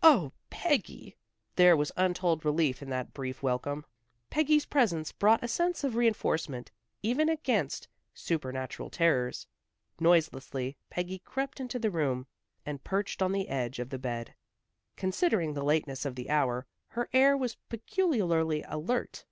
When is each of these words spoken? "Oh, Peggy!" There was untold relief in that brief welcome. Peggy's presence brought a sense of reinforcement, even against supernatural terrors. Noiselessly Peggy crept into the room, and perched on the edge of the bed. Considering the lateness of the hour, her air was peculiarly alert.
"Oh, 0.00 0.30
Peggy!" 0.48 1.16
There 1.56 1.76
was 1.76 1.90
untold 1.96 2.44
relief 2.44 2.82
in 2.82 2.90
that 2.90 3.12
brief 3.12 3.42
welcome. 3.42 3.84
Peggy's 4.30 4.64
presence 4.66 5.10
brought 5.10 5.42
a 5.42 5.48
sense 5.48 5.82
of 5.82 5.96
reinforcement, 5.96 6.70
even 7.02 7.28
against 7.28 7.88
supernatural 8.14 8.90
terrors. 8.90 9.48
Noiselessly 9.98 10.76
Peggy 10.88 11.18
crept 11.18 11.58
into 11.58 11.80
the 11.80 11.90
room, 11.90 12.28
and 12.64 12.84
perched 12.84 13.20
on 13.20 13.32
the 13.32 13.48
edge 13.48 13.80
of 13.80 13.90
the 13.90 13.98
bed. 13.98 14.36
Considering 14.94 15.54
the 15.54 15.64
lateness 15.64 16.04
of 16.04 16.14
the 16.14 16.30
hour, 16.30 16.64
her 16.90 17.08
air 17.12 17.36
was 17.36 17.56
peculiarly 17.68 18.62
alert. 18.68 19.24